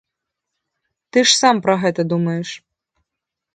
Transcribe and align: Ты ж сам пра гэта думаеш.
Ты 1.11 1.17
ж 1.27 1.35
сам 1.41 1.55
пра 1.67 1.75
гэта 1.85 2.01
думаеш. 2.17 2.49